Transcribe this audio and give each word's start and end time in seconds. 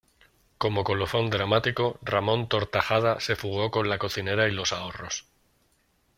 Como 0.57 0.83
colofón 0.83 1.29
dramático, 1.29 1.99
Ramón 2.01 2.47
Tortajada 2.49 3.19
se 3.19 3.35
fugó 3.35 3.69
con 3.69 3.87
la 3.87 3.99
cocinera 3.99 4.47
y 4.47 4.51
los 4.51 4.73
ahorros. 4.73 5.27